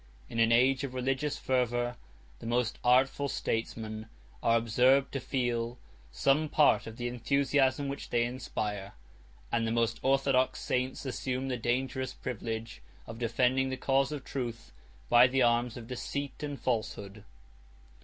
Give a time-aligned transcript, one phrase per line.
[0.29, 1.95] In an age of religious fervor,
[2.39, 4.07] the most artful statesmen
[4.41, 5.77] are observed to feel
[6.11, 8.93] some part of the enthusiasm which they inspire,
[9.51, 14.71] and the most orthodox saints assume the dangerous privilege of defending the cause of truth
[15.07, 17.23] by the arms of deceit and falsehood.